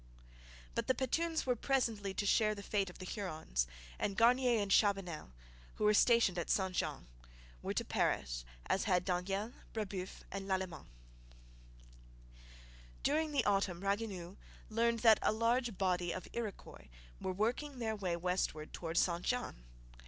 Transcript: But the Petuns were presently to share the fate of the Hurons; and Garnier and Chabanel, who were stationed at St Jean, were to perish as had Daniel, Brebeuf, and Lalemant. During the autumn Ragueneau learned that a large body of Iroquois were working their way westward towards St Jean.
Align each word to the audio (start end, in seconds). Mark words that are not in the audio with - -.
But 0.73 0.87
the 0.87 0.95
Petuns 0.95 1.45
were 1.45 1.55
presently 1.55 2.11
to 2.15 2.25
share 2.25 2.55
the 2.55 2.63
fate 2.63 2.89
of 2.89 2.97
the 2.97 3.05
Hurons; 3.05 3.67
and 3.99 4.17
Garnier 4.17 4.59
and 4.59 4.71
Chabanel, 4.71 5.29
who 5.75 5.83
were 5.83 5.93
stationed 5.93 6.39
at 6.39 6.49
St 6.49 6.75
Jean, 6.75 7.05
were 7.61 7.75
to 7.75 7.85
perish 7.85 8.43
as 8.65 8.85
had 8.85 9.05
Daniel, 9.05 9.53
Brebeuf, 9.73 10.23
and 10.31 10.47
Lalemant. 10.47 10.87
During 13.03 13.31
the 13.31 13.45
autumn 13.45 13.81
Ragueneau 13.81 14.37
learned 14.71 15.01
that 15.01 15.19
a 15.21 15.31
large 15.31 15.77
body 15.77 16.11
of 16.11 16.27
Iroquois 16.33 16.87
were 17.19 17.31
working 17.31 17.77
their 17.77 17.95
way 17.95 18.15
westward 18.15 18.73
towards 18.73 18.99
St 19.01 19.21
Jean. 19.23 19.65